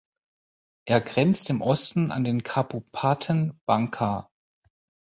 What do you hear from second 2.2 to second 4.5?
den Kabupaten Bangka.